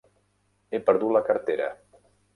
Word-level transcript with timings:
He 0.77 0.81
perdut 0.89 1.15
la 1.17 1.23
cartera. 1.29 1.69